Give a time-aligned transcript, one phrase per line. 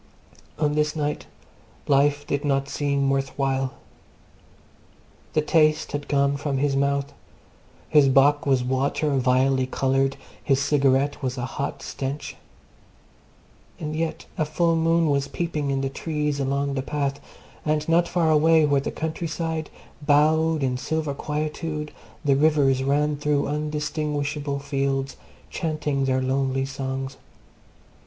[0.57, 1.27] On this night
[1.87, 3.75] life did not seem worth while.
[5.33, 7.13] The taste had gone from his mouth;
[7.87, 12.35] his bock was water vilely coloured; his cigarette was a hot stench.
[13.79, 17.19] And yet a full moon was peeping in the trees along the path,
[17.63, 19.69] and not far away, where the countryside
[20.01, 21.91] bowed in silver quietude,
[22.25, 25.15] the rivers ran through undistinguishable fields
[25.51, 27.17] chanting their lonely songs.